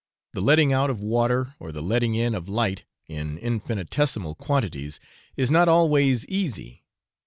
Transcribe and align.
The 0.33 0.41
letting 0.41 0.73
out 0.73 0.89
of 0.89 0.99
water, 0.99 1.53
or 1.59 1.71
the 1.71 1.83
letting 1.83 2.15
in 2.15 2.33
of 2.33 2.49
light, 2.49 2.85
in 3.07 3.37
infinitesimal 3.37 4.33
quantities, 4.33 4.99
is 5.37 5.51
not 5.51 5.67
always 5.69 6.25
easy. 6.25 6.83